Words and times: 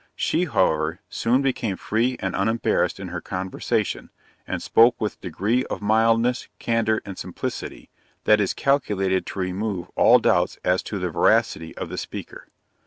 She, 0.15 0.45
however, 0.45 0.99
soon 1.09 1.43
became 1.43 1.77
free 1.77 2.17
and 2.19 2.35
unembarrassed 2.35 2.99
in 2.99 3.09
her 3.09 3.21
conversation, 3.21 4.09
and 4.47 4.59
spoke 4.59 4.99
with 4.99 5.21
degree 5.21 5.63
of 5.65 5.79
mildness, 5.79 6.47
candor 6.57 7.03
and 7.05 7.19
simplicity, 7.19 7.91
that 8.23 8.41
is 8.41 8.55
calculated 8.55 9.27
to 9.27 9.37
remove 9.39 9.91
all 9.95 10.17
doubts 10.17 10.57
as 10.65 10.81
to 10.85 10.97
the 10.97 11.11
veracity 11.11 11.77
of 11.77 11.89
the 11.89 11.99
speaker. 11.99 12.47